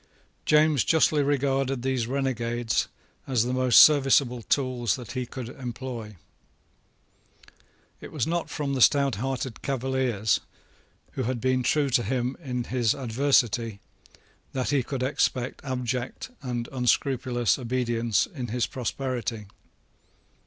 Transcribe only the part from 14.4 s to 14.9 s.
that he